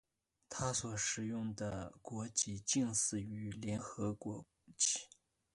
[0.49, 4.43] 它所使用的国旗近似于联合国
[4.75, 5.07] 旗。